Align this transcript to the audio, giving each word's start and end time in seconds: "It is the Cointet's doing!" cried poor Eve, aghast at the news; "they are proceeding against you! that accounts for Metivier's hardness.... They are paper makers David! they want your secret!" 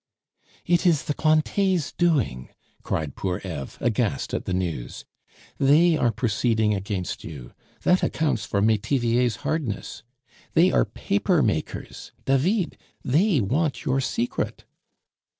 "It 0.65 0.87
is 0.87 1.03
the 1.03 1.13
Cointet's 1.13 1.91
doing!" 1.91 2.49
cried 2.81 3.15
poor 3.15 3.37
Eve, 3.45 3.77
aghast 3.79 4.33
at 4.33 4.45
the 4.45 4.51
news; 4.53 5.05
"they 5.59 5.95
are 5.95 6.11
proceeding 6.11 6.73
against 6.73 7.23
you! 7.23 7.53
that 7.83 8.01
accounts 8.01 8.43
for 8.43 8.63
Metivier's 8.63 9.35
hardness.... 9.45 10.01
They 10.55 10.71
are 10.71 10.85
paper 10.85 11.43
makers 11.43 12.13
David! 12.25 12.79
they 13.05 13.41
want 13.41 13.85
your 13.85 14.01
secret!" 14.01 14.65